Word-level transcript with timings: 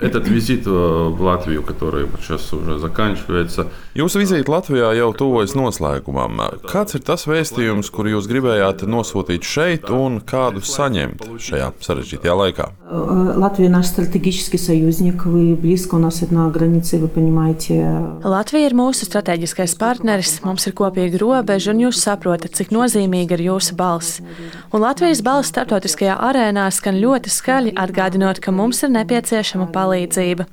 Этот 0.00 0.28
визит 0.28 0.64
в 0.64 1.20
Латвию, 1.20 1.62
который 1.62 2.06
сейчас 2.22 2.52
уже 2.52 2.78
заканчивается. 2.78 3.66
Jūsu 3.98 4.20
vizīte 4.22 4.46
Latvijā 4.46 4.92
jau 4.94 5.08
tuvojas 5.10 5.56
noslēgumam. 5.58 6.38
Kāds 6.70 6.94
ir 6.94 7.02
tas 7.02 7.26
vēstījums, 7.26 7.88
kuru 7.90 8.12
jūs 8.12 8.28
gribējāt 8.30 8.84
nosūtīt 8.86 9.42
šeit 9.42 9.90
un 9.90 10.20
kādu 10.22 10.62
saņemt 10.62 11.24
šajā 11.42 11.72
sarežģītajā 11.82 12.36
laikā? 12.38 12.68
Латвия 12.88 13.68
наш 13.68 13.90
стратегический 13.90 14.58
союзник, 14.58 15.26
вы 15.26 15.56
близко 15.56 15.96
у 15.96 15.98
нас 15.98 16.22
одна 16.22 16.48
граница, 16.48 16.98
вы 16.98 17.08
понимаете. 17.08 17.82
Latvija 18.22 18.70
ir 18.70 18.78
mūsu 18.78 19.02
strateģiskais 19.02 19.74
partneris, 19.74 20.38
mums 20.46 20.68
ir 20.70 20.78
kopīga 20.78 21.18
robeža, 21.18 21.74
un 21.74 21.88
jūs 21.88 21.98
saprotat, 21.98 22.54
cik 22.54 22.70
nozīmīga 22.70 23.34
ir 23.34 23.48
jūsu 23.50 23.74
balss. 23.74 24.22
Un 24.70 24.86
Latvijas 24.86 25.24
balss 25.26 25.50
starptautiskajā 25.50 26.14
arēnā 26.22 26.70
skan 26.70 27.02
ļoti 27.02 27.34
skaļi, 27.34 27.74
atgādinot, 27.74 28.38
ka 28.38 28.54
mums 28.54 28.84
ir 28.86 28.94
nepieciešama 28.94 29.66
palīdzība 29.74 29.86
palīdzība. 29.88 30.46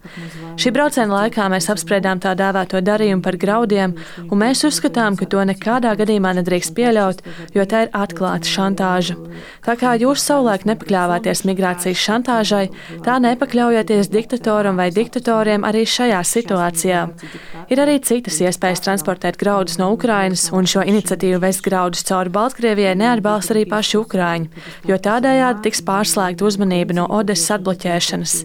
Šī 0.59 0.71
brauciena 0.75 1.19
laikā 1.19 1.47
mēs 1.51 1.67
apspriedām 1.71 2.21
tā 2.23 2.33
dēvēto 2.37 2.79
darījumu 2.85 3.23
par 3.25 3.37
graudiem, 3.39 3.95
un 4.29 4.39
mēs 4.39 4.63
uzskatām, 4.67 5.17
ka 5.19 5.27
to 5.27 5.43
nekādā 5.47 5.95
gadījumā 5.99 6.35
nedrīkst 6.39 6.75
pieļaut, 6.77 7.21
jo 7.55 7.65
tā 7.67 7.85
ir 7.85 7.91
atklāta 7.95 8.47
šantāža. 8.47 9.17
Tā 9.65 9.75
kā 9.79 9.95
jūs 9.99 10.23
savulaik 10.23 10.65
nepakļāvāties 10.69 11.43
migrācijas 11.49 12.03
šantāžai, 12.05 12.65
tā 13.05 13.17
nepakļaujieties 13.23 14.11
diktatoram 14.13 14.79
vai 14.79 14.89
diktatoriem 14.95 15.67
arī 15.67 15.83
šajā 15.89 16.21
situācijā. 16.31 17.03
Ir 17.73 17.81
arī 17.81 17.97
citas 18.05 18.39
iespējas 18.45 18.83
transportēt 18.85 19.39
graudus 19.41 19.79
no 19.81 19.91
Ukrainas, 19.95 20.47
un 20.55 20.69
šo 20.69 20.85
iniciatīvu 20.85 21.41
vest 21.43 21.65
graudus 21.65 22.05
cauri 22.07 22.31
Baltkrievijai 22.35 22.95
neatbalsta 22.99 23.55
arī 23.55 23.65
paši 23.69 23.99
Ukrāņi, 23.99 24.65
jo 24.87 24.99
tādējādi 25.01 25.65
tiks 25.65 25.83
pārslēgta 25.85 26.45
uzmanība 26.45 26.95
no 26.95 27.09
Odesas 27.09 27.57
atbloķēšanas. 27.57 28.35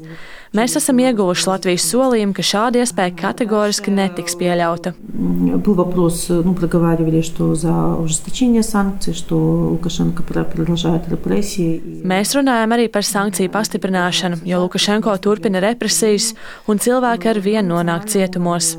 Mēs 0.55 0.77
esam 0.79 0.99
ieguvuši 1.03 1.49
Latvijas 1.49 1.85
solījumu, 1.91 2.31
ka 2.37 2.43
šāda 2.45 2.79
iespēja 2.83 3.11
kategoriski 3.19 3.91
netiks 3.91 4.37
pieļauta. 4.39 4.93
Был 4.95 5.73
вопрос, 5.73 6.27
ну, 6.29 6.53
проговаривали, 6.53 7.21
что 7.21 7.55
за 7.55 7.95
ужесточение 7.95 8.63
санкций, 8.63 9.13
что 9.13 9.35
Лукашенко 9.37 10.23
продолжает 10.23 11.09
репрессии. 11.09 11.81
Mēs 12.03 12.35
runājam 12.37 12.71
arī 12.75 12.87
par 12.87 13.03
sankciju 13.03 13.51
pastiprināšanu, 13.51 14.43
jo 14.45 14.61
Lukašenko 14.63 15.17
turpina 15.17 15.59
represijas 15.59 16.33
un 16.67 16.79
cilvēki 16.79 17.31
ar 17.33 17.39
vienu 17.43 17.75
nonāk 17.75 18.07
cietumos. 18.07 18.75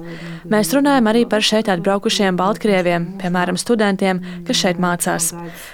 Mēs 0.51 0.73
runājam 0.75 1.07
arī 1.07 1.23
par 1.31 1.45
šeit 1.45 1.69
atbraukušiem 1.71 2.35
Baltkrieviem, 2.39 3.07
piemēram, 3.21 3.59
studentiem, 3.59 4.19
kas 4.47 4.59
šeit 4.59 4.81
mācās. 4.83 5.31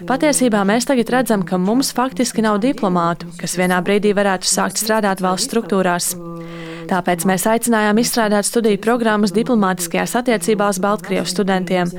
Patiesībā 0.10 0.62
mēs 0.68 0.86
tagad 0.90 1.10
redzam, 1.16 1.46
ka 1.48 1.58
mums 1.58 1.94
faktiski 1.98 2.46
nav 2.46 2.62
diplomātu, 2.62 3.32
kas 3.42 3.58
vienā 3.58 3.82
brīdī 3.82 4.14
varētu 4.18 4.46
sākt 4.50 4.78
strādāt 4.82 5.24
valsts 5.26 5.50
struktūrā 5.50 5.68
struktūrās. 5.68 6.67
Tāpēc 6.91 7.25
mēs 7.29 7.47
aicinājām 7.49 8.01
izstrādāt 8.03 8.49
studiju 8.49 8.81
programmas 8.83 9.33
diplomātiskajās 9.37 10.17
attiecībās 10.21 10.81
Baltkrievijas 10.83 11.33
studentiem. 11.35 11.93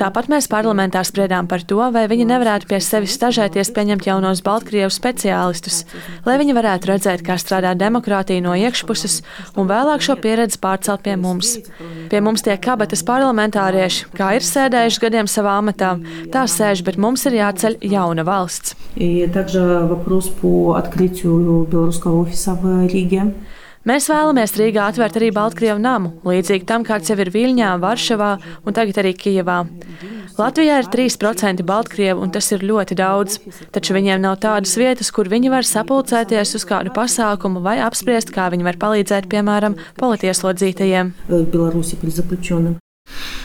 Tāpat 0.00 0.30
mēs 0.32 0.48
parlamentā 0.50 1.02
spriedām 1.06 1.48
par 1.50 1.64
to, 1.66 1.80
vai 1.94 2.06
viņi 2.10 2.28
nevarētu 2.30 2.70
pie 2.70 2.80
sevis 2.84 3.16
stažēties 3.18 3.72
pieņemt 3.76 4.08
jaunos 4.08 4.42
Baltkrievijas 4.46 4.98
speciālistus, 5.00 5.82
lai 6.26 6.38
viņi 6.40 6.56
varētu 6.56 6.92
redzēt, 6.92 7.24
kā 7.26 7.36
strādā 7.40 7.74
demokrātija 7.78 8.44
no 8.44 8.54
iekšpuses 8.58 9.20
un 9.56 9.70
vēlāk 9.70 10.04
šo 10.04 10.16
pieredzi 10.20 10.60
pārcelt 10.62 11.04
pie 11.06 11.16
mums. 11.20 11.56
Pie 12.10 12.22
mums 12.24 12.44
tiek 12.46 12.60
kabatas 12.64 13.04
parlamentārieši, 13.08 14.10
kā 14.16 14.34
ir 14.38 14.46
sēdējuši 14.46 15.04
gadiem 15.06 15.30
savā 15.30 15.58
amatā, 15.60 15.96
tā 16.32 16.46
sēž, 16.50 16.84
bet 16.86 17.00
mums 17.00 17.26
ir 17.28 17.40
jāceļ 17.40 17.80
jauna 17.90 18.26
valsts. 18.26 18.76
И 18.96 19.26
также 19.28 19.86
вопрос 19.86 20.28
по 20.28 20.74
открытию 20.74 21.66
белорусского 21.70 22.22
офиса 22.22 22.54
в 22.54 22.86
Риге. 22.86 23.34
Mēs 23.88 24.10
vēlamies 24.12 24.52
Rīgā 24.60 24.90
atvērt 24.90 25.14
arī 25.16 25.30
Baltkrievu 25.32 25.80
namu, 25.80 26.10
līdzīgi 26.28 26.66
tam, 26.68 26.82
kāds 26.84 27.08
jau 27.08 27.16
ir 27.22 27.30
Viļņā, 27.32 27.70
Varšavā 27.80 28.32
un 28.68 28.76
tagad 28.76 29.00
arī 29.00 29.14
Kijevā. 29.16 29.62
Latvijā 30.36 30.76
ir 30.82 30.90
3% 30.92 31.64
Baltkrievu, 31.68 32.20
un 32.20 32.32
tas 32.32 32.50
ir 32.52 32.64
ļoti 32.64 32.98
daudz, 33.00 33.38
taču 33.72 33.96
viņiem 33.96 34.20
nav 34.24 34.36
tādas 34.44 34.76
vietas, 34.80 35.08
kur 35.12 35.32
viņi 35.32 35.52
var 35.52 35.68
sapulcēties 35.68 36.54
uz 36.60 36.68
kādu 36.68 36.92
pasākumu 36.96 37.64
vai 37.64 37.78
apspriest, 37.84 38.34
kā 38.36 38.50
viņi 38.52 38.68
var 38.68 38.80
palīdzēt, 38.84 39.28
piemēram, 39.32 39.76
politieslodzītajiem. 40.00 41.16
Беларуси 41.28 41.96
при 42.00 42.12
заключенным. 42.12 42.76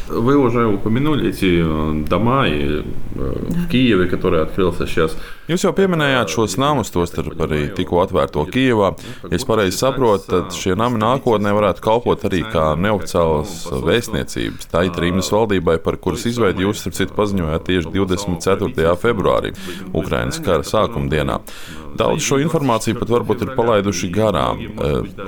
Вы 0.09 0.37
уже 0.37 0.67
упомянули 0.67 1.29
эти 1.29 1.63
дома 2.07 2.47
и, 2.47 2.83
в 3.15 3.67
Киеве, 3.69 4.07
который 4.07 4.41
открылся 4.41 4.85
сейчас. 4.85 5.17
Jūs 5.45 5.61
jau 5.61 5.71
pieminējāt 5.77 6.31
šos 6.33 6.55
namus, 6.57 6.89
tostarp 6.89 7.37
arī 7.45 7.67
tikko 7.77 7.99
atvērto 8.01 8.47
Kijevā. 8.49 8.95
Ja 9.27 9.37
es 9.37 9.45
pareizi 9.45 9.77
saprotu, 9.77 10.25
tad 10.31 10.55
šie 10.57 10.73
nami 10.77 10.97
nākotnē 10.97 11.53
varētu 11.53 11.83
kalpot 11.85 12.25
arī 12.25 12.41
kā 12.49 12.71
neoficiālas 12.81 13.67
vēstniecības. 13.85 14.69
Tā 14.71 14.87
ir 14.87 14.97
Rīgas 15.05 15.29
valdībai, 15.33 15.77
par 15.85 15.99
kuras 16.01 16.25
izveidi 16.25 16.65
jūs, 16.65 16.81
starp 16.81 16.97
citu, 16.97 17.17
paziņojāt 17.17 17.65
tieši 17.69 17.93
24. 17.93 18.95
februārī, 19.05 19.53
Ukrainas 19.93 20.41
kara 20.41 20.65
sākuma 20.65 21.13
dienā. 21.13 21.37
Daudz 21.95 22.25
šo 22.27 22.41
informāciju 22.43 22.97
pat 22.99 23.11
varbūt 23.13 23.45
ir 23.45 23.53
palaiduši 23.55 24.09
garām. 24.11 24.59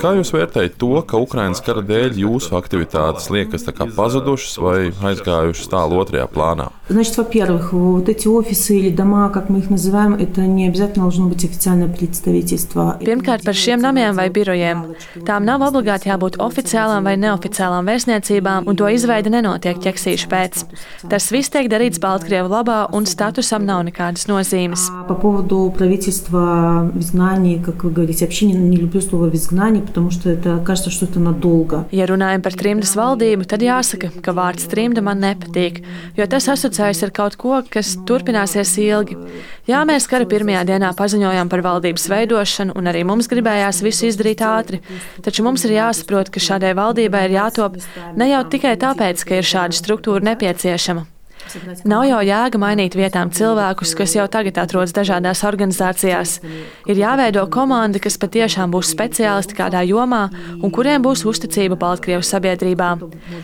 Kā 0.01 0.11
jūs 0.17 0.33
vērtējat 0.35 0.75
to, 0.81 0.89
ka 1.07 1.19
Ukrainas 1.23 1.61
kara 1.63 1.79
dēļ 1.79 2.19
jūsu 2.19 2.57
aktivitātes 2.59 3.29
liekas 3.31 3.63
pazudušas 3.95 4.57
vai 4.59 4.77
aizgājušas 4.91 5.71
tālu 5.71 6.01
otrajā 6.01 6.27
plānā? 6.27 6.67
Значит, 6.89 7.17
во-первых, 7.17 7.71
вот 7.73 8.09
эти 8.09 8.27
офисы 8.27 8.79
или 8.79 8.89
дома, 8.89 9.29
как 9.29 9.49
мы 9.49 9.59
их 9.59 9.69
называем, 9.69 10.15
это 10.15 10.41
не 10.41 10.67
обязательно 10.67 11.03
должно 11.03 11.27
быть 11.27 11.43
официальное 11.43 11.87
представительство. 11.87 12.97
Pirmkārt, 12.99 13.43
par 13.43 13.55
šiem 13.55 13.79
namiem 13.83 14.15
vai 14.15 14.27
birojiem. 14.29 14.95
Tām 15.27 15.47
nav 15.47 15.63
obligāti 15.67 16.07
jābūt 16.11 16.39
oficiālām 16.39 17.03
vai 17.07 17.15
neoficiālām 17.19 17.87
vēstniecībām, 17.87 18.67
un 18.67 18.75
to 18.75 18.87
izveide 18.91 19.31
nenotiek 19.31 19.79
ķeksīšu 19.83 20.31
pēc. 20.31 20.63
Tas 21.11 21.31
viss 21.31 21.51
tiek 21.51 21.67
darīts 21.71 21.99
Baltkrievu 22.03 22.51
labā, 22.51 22.85
un 22.91 23.07
statusam 23.07 23.67
nav 23.67 23.83
nekādas 23.87 24.27
nozīmes. 24.31 24.87
По 25.07 25.15
поводу 25.15 25.73
правительства 25.75 26.50
в 26.51 26.91
изгнании, 26.99 27.61
как 27.63 27.83
вы 27.83 27.91
говорите, 27.91 28.25
вообще 28.25 28.45
не, 28.45 28.53
не 28.53 28.77
люблю 28.77 29.01
слово 29.01 29.29
в 29.29 29.35
изгнании, 29.35 29.81
потому 29.81 30.11
что 30.11 30.29
это 30.29 30.59
кажется, 30.65 30.89
что 30.89 31.05
это 31.05 31.19
надолго. 31.19 31.85
Ja 31.91 32.05
runājam 32.05 32.41
par 32.41 32.55
trimdas 32.55 32.95
valdību, 32.97 33.47
tad 33.47 33.63
jāsaka, 33.63 34.11
ka 34.21 34.33
vārds 34.35 34.67
trimda 34.71 35.01
man 35.01 35.21
nepatīk, 35.23 35.81
jo 36.17 36.27
tas 36.27 36.47
asociējas 36.51 37.03
ar 37.07 37.11
kaut 37.11 37.37
ko, 37.39 37.61
kas 37.69 37.95
turpināsies 38.07 38.75
ilgi. 38.83 39.17
Jā, 39.67 39.83
mēs 39.87 40.07
kara 40.07 40.27
pirmajā 40.29 40.63
dienā 40.67 40.93
paziņojām 40.97 41.51
par 41.51 41.63
valdības 41.65 42.07
veidošanu, 42.11 42.77
un 42.77 42.87
arī 42.91 43.03
mums 43.07 43.27
gribējās 43.31 43.83
visu 43.83 44.07
izdarīt 44.11 44.43
ātri. 44.45 44.81
Taču 45.25 45.43
mums 45.47 45.65
ir 45.67 45.75
jāsaprot, 45.79 46.31
ka 46.31 46.43
šādai 46.43 46.73
valdībai 46.77 47.27
ir 47.27 47.37
jātop 47.39 47.77
ne 48.15 48.31
jau 48.31 48.45
tikai 48.47 48.77
tāpēc, 48.79 49.27
ka 49.27 49.41
ir 49.41 49.53
šāda 49.55 49.75
struktūra 49.75 50.23
nepieciešama. 50.31 51.10
Nav 51.88 52.04
jau 52.06 52.20
jēga 52.24 52.58
mainīt 52.60 52.94
vietām 52.96 53.30
cilvēkus, 53.34 53.94
kas 53.98 54.14
jau 54.16 54.24
tagad 54.30 54.58
atrodas 54.62 54.94
dažādās 54.96 55.42
organizācijās. 55.46 56.38
Ir 56.88 57.00
jāveido 57.00 57.44
komanda, 57.52 58.00
kas 58.02 58.18
patiešām 58.20 58.72
būs 58.72 58.92
speciālisti 58.94 59.56
kādā 59.58 59.82
jomā 59.86 60.24
un 60.58 60.72
kuriem 60.74 61.04
būs 61.04 61.24
uzticība 61.28 61.78
Baltkrievijas 61.80 62.32
sabiedrībā. 62.34 62.90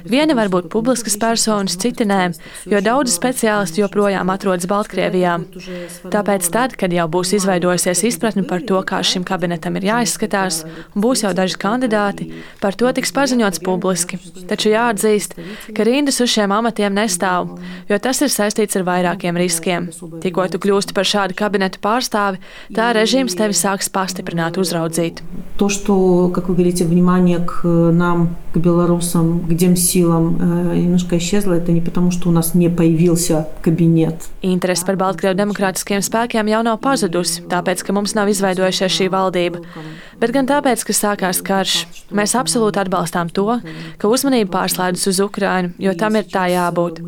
Viena 0.09 0.37
var 0.39 0.51
būt 0.53 0.71
publiskas 0.73 1.19
personas, 1.21 1.77
citi 1.81 2.07
nē, 2.09 2.21
jo 2.71 2.83
daudzi 2.85 3.15
speciālisti 3.15 3.83
joprojām 3.83 4.33
atrodas 4.33 4.69
Baltkrievijā. 4.71 5.37
Tāpēc 6.13 6.51
tad, 6.55 6.77
kad 6.81 6.95
jau 6.95 7.09
būs 7.13 7.35
izveidojusies 7.39 8.05
izpratne 8.13 8.47
par 8.49 8.65
to, 8.69 8.81
kā 8.89 9.03
šim 9.05 9.27
kabinetam 9.29 9.77
ir 9.81 9.89
jāizskatās, 9.91 10.63
un 10.95 11.05
būs 11.05 11.25
jau 11.27 11.35
daži 11.37 11.61
kandidāti, 11.61 12.31
par 12.63 12.79
to 12.79 12.91
tiks 12.97 13.15
paziņots 13.17 13.65
publiski. 13.65 14.21
Taču 14.49 14.73
jāatzīst, 14.73 15.37
ka 15.77 15.87
rindas 15.89 16.21
uz 16.25 16.33
šiem 16.33 16.55
amatiem 16.55 16.95
nestāv 16.97 17.59
jo 17.89 17.98
tas 18.02 18.22
ir 18.22 18.32
saistīts 18.34 18.78
ar 18.80 18.86
vairākiem 18.88 19.38
riskiem. 19.40 19.90
Tikko 20.24 20.48
tu 20.54 20.62
kļūsti 20.64 20.96
par 20.98 21.08
šādu 21.08 21.38
kabinetu 21.38 21.82
pārstāvi, 21.84 22.42
tā 22.76 22.92
režīms 22.98 23.38
tevi 23.40 23.58
sāks 23.58 23.92
pastiprināt, 23.94 24.58
uzraudzīt. 24.58 25.24
То, 25.58 25.70
что, 25.70 26.32
как 26.34 26.50
вы 26.50 26.56
говорите, 26.56 26.84
внимание 26.84 27.38
к 27.38 27.64
нам, 27.64 28.36
к 28.54 28.58
белорусам, 28.58 29.42
к 29.42 29.54
демсилам 29.54 30.74
немножко 30.74 31.18
исчезло, 31.20 31.54
это 31.54 31.72
не 31.72 31.80
потому, 31.80 32.10
что 32.10 32.30
у 32.30 32.32
нас 32.32 32.56
не 32.56 32.70
появился 32.70 33.48
кабинет. 33.62 34.16
Interese 34.42 34.84
par 34.84 34.98
Baltkrievu 34.98 35.38
demokrātiskiem 35.38 36.02
spēkiem 36.02 36.50
jau 36.50 36.64
nav 36.66 36.80
pazudusi, 36.82 37.44
tāpēc, 37.46 37.86
ka 37.86 37.94
mums 37.94 38.16
nav 38.18 38.34
izveidojusies 38.34 38.98
šī 38.98 39.08
valdība, 39.14 39.62
bet 40.20 40.34
gan 40.34 40.50
tāpēc, 40.50 40.84
ka 40.90 40.94
sākās 40.98 41.44
karš. 41.46 41.86
Mēs 42.10 42.34
absolūti 42.34 42.82
atbalstām 42.82 43.30
to, 43.30 43.60
ka 44.02 44.10
uzmanība 44.10 44.58
pārslēdzas 44.58 45.06
uz 45.14 45.22
Ukrainu, 45.22 45.74
jo 45.78 45.94
tam 45.94 46.18
ir 46.18 46.26
tā 46.34 46.50
jābūt. 46.50 47.00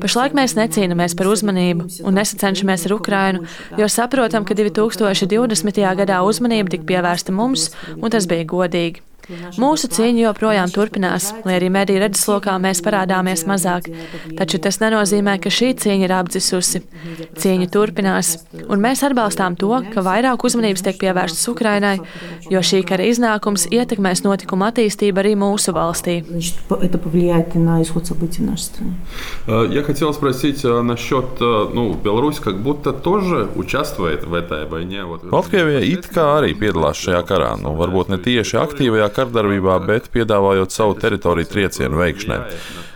Pašlaik 0.00 0.23
Pašlaik 0.25 0.39
mēs 0.41 0.55
necīnāmies 0.57 1.13
par 1.13 1.27
uzmanību 1.29 1.83
un 2.09 2.15
nesacenšamies 2.17 2.87
ar 2.87 2.93
Ukrainu, 2.95 3.43
jo 3.77 3.85
saprotam, 3.85 4.41
ka 4.41 4.55
2020. 4.57 5.83
gadā 5.99 6.23
uzmanība 6.25 6.73
tika 6.73 6.87
pievērsta 6.89 7.29
mums, 7.29 7.67
un 7.93 8.09
tas 8.09 8.25
bija 8.25 8.47
godīgi. 8.49 9.03
Mūsu 9.60 9.86
cīņa 9.90 10.24
joprojām 10.24 10.72
turpinās, 10.74 11.28
lai 11.44 11.54
arī 11.60 11.68
mediju 11.70 12.00
redzeslokā 12.02 12.56
mēs 12.62 12.80
parādāmies 12.82 13.44
mazāk. 13.46 13.86
Taču 14.38 14.58
tas 14.62 14.80
nenozīmē, 14.82 15.36
ka 15.42 15.52
šī 15.54 15.70
cīņa 15.78 16.06
ir 16.08 16.14
apdzisusi. 16.16 16.80
Cīņa 17.38 17.68
turpinās, 17.70 18.32
un 18.66 18.82
mēs 18.82 19.04
atbalstām 19.06 19.54
to, 19.60 19.70
ka 19.94 20.02
vairāk 20.06 20.42
uzmanības 20.46 20.82
tiek 20.86 20.98
pievērstas 21.02 21.46
Ukrainai, 21.52 21.96
jo 22.50 22.62
šī 22.64 22.82
kara 22.88 23.06
iznākums 23.06 23.68
ietekmēs 23.70 24.24
notikumu 24.26 24.66
attīstību 24.70 25.22
arī 25.22 25.36
mūsu 25.38 25.76
valstī. 25.76 26.24
Это 26.80 26.98
повлияет 26.98 27.54
и 27.54 27.58
на 27.58 27.82
исход 27.82 28.06
событий 28.06 28.42
в 28.42 28.46
нашей 28.46 28.64
стране. 28.64 28.94
Я 29.46 29.82
хотел 29.82 30.12
спросить 30.12 30.64
насчет, 30.64 31.38
ну, 31.38 31.94
Беларусь 31.94 32.40
как 32.40 32.58
будто 32.58 32.92
тоже 32.92 33.48
участвует 33.54 34.24
в 34.24 34.34
этой 34.34 34.66
войне. 34.66 35.04
Baltkrievija 35.04 35.80
it 35.84 36.10
kā 36.10 36.40
arī 36.40 36.54
piedalās 36.58 36.98
šajā 36.98 37.22
karā, 37.28 37.54
nu 37.60 37.76
varbūt 37.78 38.10
ne 38.10 38.18
tieši 38.18 38.58
aktīvajā 38.58 39.10
kardarbībā, 39.14 39.78
bet 39.86 40.10
piedāvājot 40.10 40.74
savu 40.74 40.96
teritoriju 40.98 41.46
triecienu 41.46 42.00
veikšanai. 42.00 42.40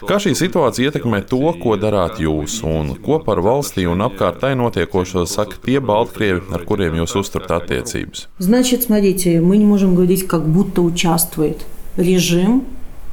Kā 0.04 0.18
šī 0.20 0.34
situācija 0.36 0.90
ietekmē 0.90 1.22
to, 1.30 1.40
ko 1.62 1.76
darāt 1.80 2.18
jūs, 2.20 2.58
un 2.66 2.94
ko 3.04 3.20
par 3.24 3.40
valstī 3.44 3.86
un 3.88 4.02
apkārtai 4.04 4.52
notiekošo 4.58 5.24
saka 5.30 5.56
tie 5.64 5.78
Baltkrievi, 5.80 6.42
ar 6.52 6.66
kuriem 6.68 6.98
jūs 7.00 7.16
uzturat 7.22 7.50
attiecības? 7.62 8.28
Значит, 8.38 8.82
смотрите, 8.82 9.40
мы 9.40 9.56
не 9.56 9.64
можем 9.64 9.94
говорить, 9.94 10.26
как 10.26 10.46
будто 10.46 10.82
участвует 10.82 11.64
режим 11.96 12.64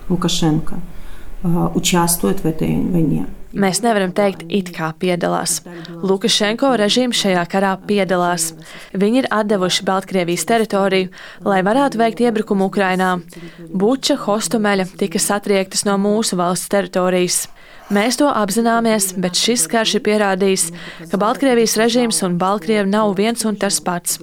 Лукашенко, 0.09 0.79
участвует 1.75 2.43
в 2.43 2.45
этой 2.45 2.75
войне. 2.91 3.27
Mēs 3.56 3.80
nevaram 3.84 4.12
teikt, 4.12 4.44
it 4.52 4.70
kā 4.76 4.90
piedalās. 5.00 5.62
Lukašenko 6.04 6.74
režīms 6.76 7.16
šajā 7.22 7.44
karā 7.50 7.72
piedalās. 7.88 8.50
Viņi 8.92 9.22
ir 9.22 9.28
atdevuši 9.32 9.86
Baltkrievijas 9.88 10.44
teritoriju, 10.48 11.10
lai 11.46 11.62
varētu 11.66 12.00
veikt 12.02 12.20
iebrukumu 12.26 12.68
Ukrainā. 12.68 13.14
Buča, 13.72 14.18
Hostumeļa 14.26 14.90
tika 15.00 15.22
satriektas 15.22 15.86
no 15.88 15.96
mūsu 16.00 16.36
valsts 16.36 16.68
teritorijas. 16.72 17.46
Mēs 17.86 18.16
to 18.18 18.26
apzināmies, 18.26 19.12
bet 19.22 19.38
šis 19.38 19.68
karš 19.70 19.92
ir 19.98 20.02
pierādījis, 20.08 20.64
ka 21.06 21.20
Baltkrievijas 21.22 21.76
režīms 21.78 22.18
un 22.26 22.34
Baltkrievi 22.40 22.90
nav 22.90 23.12
viens 23.14 23.46
un 23.46 23.54
tas 23.54 23.78
pats. 23.78 24.18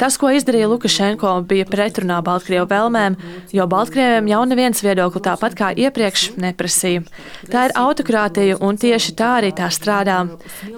Tas, 0.00 0.16
ko 0.16 0.30
izdarīja 0.32 0.70
Lukašenko, 0.72 1.34
bija 1.50 1.66
pretrunā 1.68 2.22
Baltkrievu 2.24 2.64
vēlmēm, 2.70 3.18
jo 3.52 3.68
Baltkrieviem 3.68 4.32
jau 4.32 4.40
neviens 4.48 4.80
viedokli 4.80 5.20
tāpat 5.28 5.58
kā 5.58 5.70
iepriekš 5.84 6.30
neprasīja. 6.40 7.04
Tā 7.52 7.68
ir 7.68 7.76
autokrātija, 7.84 8.56
un 8.64 8.80
tieši 8.80 9.16
tā 9.20 9.34
arī 9.42 9.52
tā 9.52 9.68
strādā. 9.68 10.22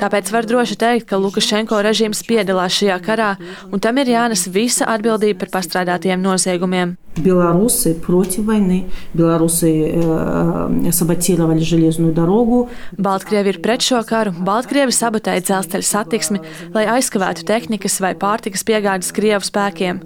Tāpēc 0.02 0.34
var 0.34 0.50
droši 0.50 0.82
teikt, 0.82 1.06
ka 1.12 1.22
Lukašenko 1.22 1.78
režīms 1.86 2.26
piedalās 2.26 2.74
šajā 2.80 2.98
karā, 3.06 3.36
un 3.70 3.78
tam 3.78 4.02
ir 4.02 4.16
jānes 4.16 4.48
visa 4.50 4.90
atbildība 4.96 5.44
par 5.44 5.60
pastrādātiem 5.60 6.18
noziegumiem. 6.26 6.98
Белорусы 7.17 7.93
против 7.93 8.45
войны. 8.45 8.85
Белорусы 9.13 9.91
э, 9.93 10.91
саботировали 10.91 11.59
железную 11.59 12.13
дорогу. 12.13 12.69
Baltkrievi 12.97 13.51
ir 13.51 13.59
pret 13.61 13.83
šo 13.83 13.99
karu. 14.07 14.31
Baltkrievi 14.31 14.95
sabotēja 14.95 15.43
dzelzceļa 15.43 15.87
satiksmi, 15.87 16.39
lai 16.73 16.85
aizkavētu 16.95 17.43
tehnikas 17.43 17.99
vai 17.99 18.13
pārtikas 18.15 18.63
piegādes 18.63 19.11
Krievu 19.11 19.43
spēkiem. 19.43 19.99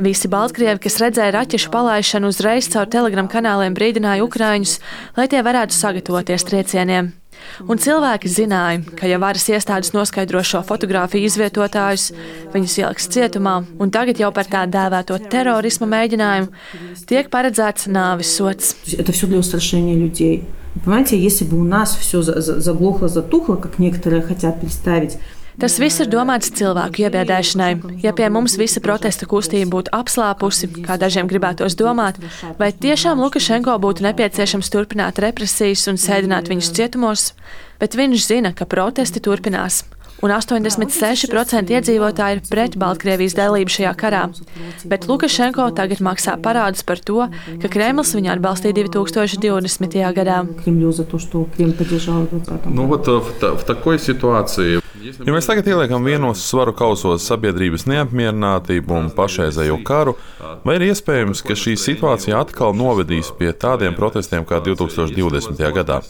Visi 0.00 0.28
Baltkrievi, 0.28 0.82
kas 0.84 1.00
redzēja 1.00 1.32
raķešu 1.38 1.72
palaišanu, 1.72 2.28
uzreiz 2.28 2.68
caur 2.68 2.92
telegram 2.92 3.28
kanāliem 3.28 3.72
brīdināja 3.72 4.28
Ukraiņus, 4.28 4.76
lai 5.16 5.30
tie 5.32 5.40
varētu 5.40 5.76
sagatavoties 5.76 6.44
triecieniem. 6.44 7.14
Un 7.68 7.80
cilvēki 7.80 8.30
zināja, 8.30 8.80
ka, 8.96 9.08
ja 9.08 9.18
varas 9.20 9.46
iestādes 9.50 9.92
noskaidro 9.94 10.42
šo 10.44 10.62
fotografiju 10.66 11.28
izvietotājus, 11.28 12.10
viņus 12.54 12.76
ieliks 12.82 13.08
cietumā, 13.12 13.56
un 13.80 13.92
tagad 13.92 14.20
jau 14.20 14.30
par 14.34 14.48
tā 14.50 14.64
dēvēto 14.70 15.18
terorisma 15.32 15.88
mēģinājumu 15.90 16.48
tiek 17.10 17.28
paredzēts 17.32 17.90
nāvis 17.90 18.32
sots. 18.36 18.74
Понимаете, 20.84 21.18
если 21.18 21.44
бы 21.44 21.58
у 21.58 21.64
нас 21.64 21.96
все 21.96 22.22
заглохло, 22.22 23.08
затухло, 23.08 23.56
как 23.56 23.80
некоторые 23.80 24.22
хотят 24.22 24.60
представить, 24.60 25.18
Tas 25.60 25.76
viss 25.76 26.00
ir 26.00 26.08
domāts 26.08 26.48
cilvēku 26.56 27.02
iebiedēšanai. 27.04 28.00
Ja 28.00 28.14
pie 28.16 28.30
mums 28.32 28.54
visa 28.56 28.80
protesta 28.80 29.26
kustība 29.28 29.68
būtu 29.74 29.92
apslāpusi, 29.92 30.70
kā 30.86 30.96
dažiem 31.00 31.28
gribētos 31.28 31.76
domāt, 31.76 32.16
vai 32.56 32.70
tiešām 32.72 33.20
Lukašenko 33.20 33.74
būtu 33.82 34.06
nepieciešams 34.06 34.72
turpināt 34.72 35.20
represijas 35.20 35.84
un 35.92 36.00
sēdināt 36.00 36.48
viņus 36.48 36.72
cietumos, 36.78 37.32
bet 37.82 37.98
viņš 37.98 38.28
zina, 38.30 38.54
ka 38.56 38.64
protesti 38.64 39.20
turpinās. 39.20 39.82
Un 40.20 40.32
86% 40.36 41.72
iedzīvotāji 41.72 42.36
ir 42.36 42.40
pret 42.48 42.74
Baltkrievijas 42.80 43.36
dalību 43.38 43.72
šajā 43.72 43.92
karā. 44.00 44.26
Bet 44.88 45.06
Lukašenko 45.08 45.70
tagad 45.76 46.02
maksā 46.04 46.34
parādus 46.44 46.84
par 46.84 47.00
to, 47.00 47.24
ka 47.62 47.70
Kremlis 47.72 48.12
viņu 48.16 48.34
atbalstīja 48.36 48.76
2020. 48.84 49.96
gadā. 50.16 50.44
Nu, 52.68 52.86
вот, 52.86 53.08
в, 53.08 53.56
в 53.56 53.64
такой 53.64 53.98
ситуации 53.98 54.80
Ja 55.05 55.33
mēs 55.33 55.45
tagad 55.45 55.67
ieliekam 55.69 56.05
vienos 56.07 56.41
svaru 56.47 56.73
kausos 56.77 57.25
sabiedrības 57.29 57.85
neapmierinātību 57.89 58.95
un 58.97 59.09
pašreizējo 59.13 59.77
karu, 59.85 60.15
vai 60.65 60.79
ir 60.79 60.87
iespējams, 60.89 61.43
ka 61.45 61.57
šī 61.59 61.75
situācija 61.77 62.39
atkal 62.41 62.73
novedīs 62.77 63.29
pie 63.37 63.51
tādiem 63.53 63.97
protestiem 63.97 64.47
kā 64.49 64.61
2020. 64.65 65.61
gadā? 65.77 66.01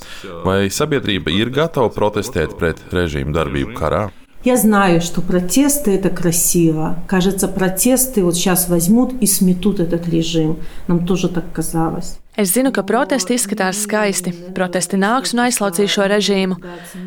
Vai 0.46 0.60
sabiedrība 0.72 1.34
ir 1.36 1.52
gatava 1.56 1.92
protestēt 1.92 2.56
pret 2.60 2.84
režīmu 2.96 3.36
darbību 3.36 3.76
karā? 3.76 4.06
Я 4.45 4.57
знаю, 4.57 5.03
что 5.03 5.21
протесты 5.21 5.91
это 5.91 6.09
красиво. 6.09 6.97
Кажется, 7.07 7.47
протесты 7.47 8.25
вот 8.25 8.37
сейчас 8.37 8.71
возьмут 8.71 9.13
и 9.21 9.27
сметут 9.27 9.81
этот 9.81 10.09
режим. 10.09 10.59
Нам 10.89 11.07
тоже 11.07 11.29
так 11.29 11.53
казалось. 11.53 12.17
Es 12.37 12.55
zinu, 12.55 12.71
ka 12.73 12.85
protesti 12.87 13.35
izskatās 13.37 13.83
skaisti. 13.85 14.31
Protesti 14.57 14.97
nāks 14.97 15.35
un 15.35 15.43
aizslaucīs 15.45 15.91
šo 15.93 16.07
režīmu. 16.09 16.57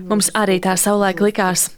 Mums 0.10 0.28
arī 0.38 0.60
tā 0.62 0.76
savulaik 0.78 1.24
likās. 1.24 1.70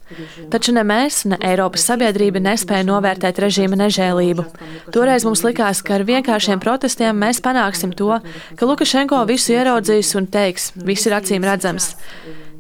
Taču 0.52 0.74
ne 0.76 0.82
mēs, 0.84 1.22
ne 1.30 1.38
Eiropas 1.40 1.86
sabiedrība 1.88 2.42
nespēja 2.42 2.84
novērtēt 2.90 3.40
režīma 3.46 3.78
nežēlību. 3.80 4.48
Toreiz 4.92 5.28
mums 5.30 5.46
likās, 5.46 5.84
ka 5.86 6.00
ar 6.00 6.08
vienkāršiem 6.10 6.60
protestiem 6.60 7.22
mēs 7.22 7.40
panāksim 7.46 7.94
to, 7.96 8.18
ka 8.58 8.68
Lukašenko 8.68 9.22
visu 9.30 9.54
ieraudzīs 9.56 10.12
un 10.20 10.28
teiks, 10.28 10.74
viss 10.76 11.08
ir 11.08 11.16
acīm 11.16 11.46
redzams. 11.46 11.94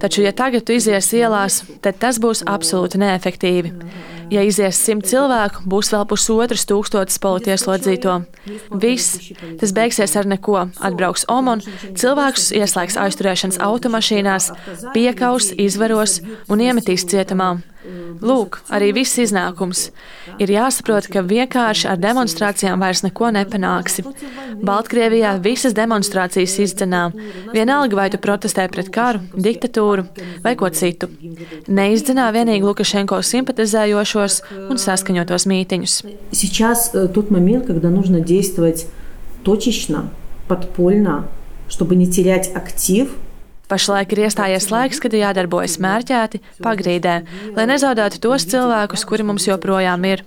Taču, 0.00 0.23
ja 0.25 0.32
tagad 0.32 0.64
tu 0.64 0.73
izies 0.73 1.11
ielās, 1.12 1.61
tad 1.85 1.99
tas 2.00 2.20
būs 2.23 2.41
absolūti 2.49 3.00
neefektīvi. 3.02 3.73
Ja 4.30 4.44
izies 4.46 4.78
simt 4.78 5.08
cilvēku, 5.10 5.64
būs 5.70 5.90
vēl 5.94 6.04
pusotras 6.10 6.66
tūkstotis 6.70 7.18
politieslodzīto. 7.22 8.20
Viss. 8.82 9.32
Tas 9.60 9.74
beigsies 9.76 10.14
ar 10.16 10.28
neko. 10.30 10.68
Atbrauks 10.78 11.26
OMON, 11.30 11.64
cilvēkus 11.98 12.50
ieslēgs 12.60 12.98
aizturēšanas 13.00 13.60
automašīnās, 13.66 14.52
piekaus, 14.94 15.50
izvaros 15.58 16.20
un 16.48 16.62
iemetīs 16.68 17.08
cietumā. 17.10 17.56
Lūk, 18.20 18.58
arī 18.68 18.90
viss 18.92 19.16
iznākums. 19.22 19.86
Ir 20.42 20.50
jāsaprot, 20.52 21.06
ka 21.08 21.22
vienkārši 21.24 21.86
ar 21.88 22.00
demonstrācijām 22.00 22.82
vairs 22.82 23.00
neko 23.06 23.30
nepanāksi. 23.32 24.04
Baltkrievijā 24.66 25.32
visas 25.40 25.72
demonstrācijas 25.76 26.58
izdzenā. 26.66 27.06
Vienalga, 27.54 27.96
vai 27.96 28.08
tu 28.12 28.20
protestē 28.20 28.66
pret 28.72 28.90
karu, 28.92 29.22
diktatūru 29.32 30.04
vai 30.44 30.52
ko 30.60 30.68
citu. 30.76 31.08
Neizdzenā 31.72 32.28
vienīgi 32.37 32.68
Lukašenko 32.68 33.22
simpatizējošos 34.19 34.69
un 34.69 34.79
saskaņotos 34.79 35.45
mītiņus. 35.48 36.03
Сейчас 36.31 36.91
тот 36.91 37.31
момент, 37.31 37.67
когда 37.67 37.89
нужно 37.89 38.19
действовать 38.19 38.88
точечно, 39.43 40.10
подпольно, 40.48 41.27
чтобы 41.69 41.95
не 41.95 42.07
терять 42.07 42.51
актив – 42.55 43.25
Pašlaik 43.65 44.12
ir 44.13 44.27
iestājies 44.27 44.67
laiks, 44.69 45.00
kad 45.01 45.10
ir 45.15 45.24
jādarbojas 45.24 45.79
mērķēti, 45.81 46.38
pagrīdē, 46.62 47.15
lai 47.55 47.63
nezaudētu 47.65 48.19
tos 48.22 48.45
cilvēkus, 48.45 49.01
kuri 49.10 49.25
mums 49.25 49.48
joprojām 49.48 50.05
ir. 50.05 50.22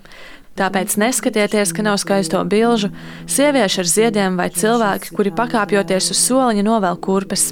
Tāpēc 0.54 0.94
neskatieties, 1.02 1.72
ka 1.74 1.82
nav 1.82 1.96
skaisto 1.98 2.38
bilžu, 2.46 2.92
sieviešu 3.26 3.80
ar 3.82 3.88
ziediem 3.90 4.36
vai 4.38 4.52
cilvēki, 4.54 5.10
kuri 5.18 5.32
pakāpjoties 5.34 6.12
uz 6.14 6.20
soliņa 6.28 6.66
novēl 6.68 7.00
kurpes. 7.02 7.48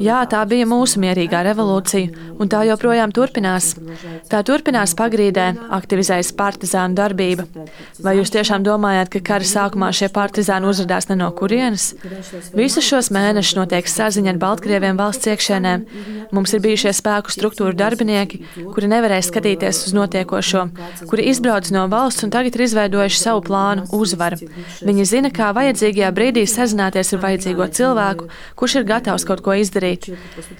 Jā, 0.00 0.22
tā 0.24 0.40
bija 0.48 0.64
mūsu 0.70 1.02
mierīgā 1.02 1.42
revolūcija, 1.44 2.30
un 2.40 2.48
tā 2.48 2.62
joprojām 2.64 3.12
turpinās. 3.12 3.74
Tā 4.32 4.40
turpinās 4.48 4.94
pagrīdē, 4.96 5.50
aktivizējas 5.76 6.32
partizānu 6.38 6.96
darbība. 6.96 7.44
Vai 8.00 8.16
jūs 8.16 8.32
tiešām 8.32 8.64
domājat, 8.64 9.12
ka 9.12 9.22
kara 9.32 9.44
sākumā 9.44 9.92
šie 9.92 10.08
partizāni 10.08 10.70
uzrādās 10.72 11.10
ne 11.10 11.18
no 11.20 11.28
kurienes? 11.36 11.90
Visus 12.56 12.88
šos 12.88 13.12
mēnešus 13.12 13.58
notiek 13.60 13.84
saziņa 13.84 14.32
ar 14.32 14.40
Baltkrieviem 14.40 14.96
valsts 14.96 15.28
iekšēnē. 15.28 15.74
Mums 16.32 16.56
ir 16.56 16.64
bijušie 16.64 16.96
spēku 16.96 17.36
struktūru 17.36 17.76
darbinieki, 17.76 18.40
kuri 18.72 18.88
nevarēja 18.94 19.28
skatīties 19.28 19.84
uz 19.90 19.96
notiekošo, 19.98 20.66
kuri 21.10 21.28
izbrauc 21.34 21.68
no 21.74 21.84
valsts 21.92 22.24
un 22.24 22.29
tagad 22.32 22.56
ir 22.56 22.64
izveidojuši 22.66 23.20
savu 23.20 23.44
plānu 23.46 23.86
uzvaru. 23.96 24.40
Viņi 24.86 25.06
zina, 25.08 25.30
kā 25.34 25.50
vajadzīgajā 25.56 26.10
brīdī 26.16 26.46
sazināties 26.48 27.14
ar 27.16 27.22
vajadzīgo 27.24 27.68
cilvēku, 27.76 28.30
kurš 28.58 28.80
ir 28.80 28.88
gatavs 28.88 29.26
kaut 29.28 29.44
ko 29.44 29.56
izdarīt. 29.58 30.10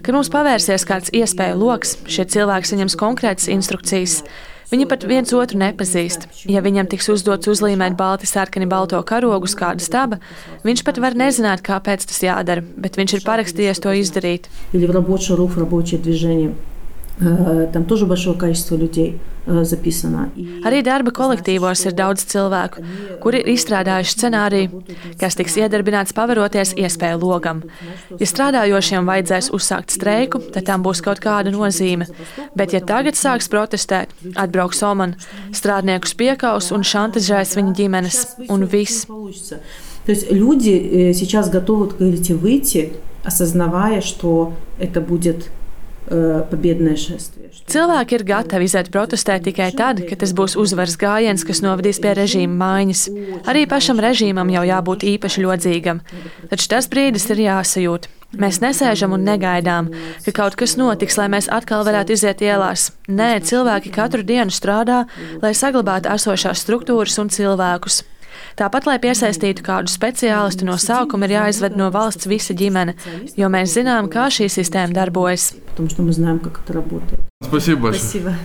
Kad 0.02 0.14
mums 0.16 0.32
pavērsies 0.32 0.86
kāds 0.88 1.12
iespēju 1.16 1.58
lokus, 1.60 1.98
šie 2.10 2.28
cilvēki 2.36 2.72
saņems 2.72 2.98
konkrētas 3.00 3.50
instrukcijas. 3.52 4.22
Viņi 4.70 4.86
pat 4.86 5.02
viens 5.10 5.32
otru 5.34 5.58
nepazīst. 5.58 6.28
Ja 6.46 6.62
viņam 6.62 6.86
tiks 6.92 7.08
uzdots 7.10 7.50
uzlīmēt 7.50 7.96
balti 7.98 8.28
sarkani 8.30 8.68
balto 8.70 9.00
karogu 9.02 9.48
uz 9.50 9.56
kāda 9.58 9.82
staba, 9.82 10.20
viņš 10.62 10.84
pat 10.86 11.00
var 11.02 11.18
nezināt, 11.18 11.64
kāpēc 11.66 12.06
tas 12.06 12.22
jādara, 12.22 12.62
bet 12.62 13.00
viņš 13.00 13.18
ir 13.18 13.26
parakstījies 13.26 13.82
to 13.82 13.96
izdarīt. 13.98 14.46
Или 17.19 17.23
в 17.23 17.25
рабочий 17.25 17.49
рух, 17.49 17.55
в 17.55 17.55
рабочее 17.55 17.55
движение. 17.55 17.65
Э, 17.67 17.67
Там 17.71 17.85
тоже 17.85 18.05
большое 18.05 18.37
количество 18.37 18.75
людей 18.75 19.19
э, 19.45 19.63
записано. 19.63 20.29
И 20.35 20.61
Arī 20.65 20.81
darba 20.83 21.11
kolektīvos 21.11 21.85
ir 21.85 21.93
daudz 21.93 22.25
cilvēku, 22.25 22.83
kuri 23.21 23.39
ir 23.39 23.47
izstrādājuši 23.53 24.11
scenāriju, 24.11 24.81
kas 25.19 25.35
tiks 25.35 25.55
iedarbināts 25.55 26.13
pavaroties 26.13 26.73
iespēju 26.75 27.19
logam. 27.21 27.63
Ja 28.19 28.25
strādājošiem 28.25 29.05
vajadzēs 29.05 29.51
uzsākt 29.53 29.91
streiku, 29.91 30.39
tad 30.51 30.65
tam 30.65 30.83
būs 30.83 31.01
kaut 31.01 31.19
kāda 31.19 31.51
nozīme. 31.51 32.07
Bet, 32.55 32.73
ja 32.73 32.81
tagad 32.81 33.15
sāks 33.15 33.47
protestēt, 33.47 34.09
atbrauks 34.35 34.83
Oman, 34.83 35.15
strādniekus 35.53 36.15
piekaus 36.17 36.71
un 36.71 36.81
šantažēs 36.83 37.55
viņa 37.55 37.73
ģimenes, 37.73 38.49
un 38.49 38.65
viss. 38.65 39.05
получится. 39.05 39.59
То 40.05 40.11
есть 40.11 40.31
люди 40.31 40.69
э, 40.69 41.13
сейчас 41.13 41.49
готовы, 41.49 41.87
как 41.87 41.97
говорите, 41.99 42.35
выйти, 42.35 42.93
осознавая, 43.23 44.01
что 44.01 44.53
это 44.79 45.01
будет 45.01 45.45
э, 45.45 45.58
победное 46.51 46.95
шествие. 46.95 47.49
что- 47.51 47.65
Cilvēki 47.65 48.13
ir 48.19 48.23
gatavi 48.23 48.63
iziet 48.69 48.91
protestēt 48.93 49.41
tikai 49.47 49.71
tad, 49.75 50.03
kad 50.07 50.19
tas 50.19 50.33
būs 50.33 50.55
uzvaras 50.55 50.97
gājiens, 50.97 51.43
kas 51.45 51.61
novadīs 51.61 51.99
pie 51.99 52.13
režīma 52.13 52.53
maiņas. 52.61 53.09
Arī 53.49 53.65
pašam 53.67 53.97
režīmam 53.97 54.51
jau 54.53 54.61
jābūt 54.61 55.01
īpaši 55.17 55.41
ļodzīgam. 55.45 56.01
Taču 56.49 56.67
tas 56.69 56.87
brīdis 56.87 57.25
ir 57.31 57.37
jāsajūt. 57.49 58.05
Mēs 58.37 58.59
nesēžam 58.59 59.13
un 59.13 59.23
negaidām, 59.25 59.89
ka 60.25 60.31
kaut 60.31 60.55
kas 60.55 60.75
notiks, 60.75 61.17
lai 61.17 61.27
mēs 61.27 61.47
atkal 61.49 61.85
varētu 61.85 62.11
iziet 62.11 62.37
ielās. 62.43 62.91
Nē, 63.07 63.39
cilvēki 63.41 63.91
katru 63.91 64.23
dienu 64.23 64.51
strādā, 64.51 65.05
lai 65.41 65.53
saglabātu 65.53 66.11
esošās 66.13 66.59
struktūras 66.65 67.17
un 67.17 67.29
cilvēkus. 67.29 68.03
Tāpat, 68.55 68.85
lai 68.87 68.95
piesaistītu 69.03 69.65
kādu 69.65 69.91
speciālistu 69.91 70.63
no 70.67 70.77
sākuma, 70.79 71.27
ir 71.27 71.35
jāizved 71.35 71.75
no 71.75 71.89
valsts 71.91 72.29
visa 72.31 72.55
ģimene, 72.55 72.95
jo 73.35 73.49
mēs 73.51 73.75
zinām, 73.75 74.07
kā 74.11 74.29
šī 74.31 74.47
sistēma 74.47 74.95
darbojas. 74.95 75.53
Потому 75.71 75.89
что 75.89 76.03
мы 76.03 76.13
знаем, 76.13 76.39
как 76.39 76.61
это 76.63 76.73
работает. 76.73 77.19
Спасибо 77.43 77.81
большое. 77.81 77.99
Спасибо. 77.99 78.35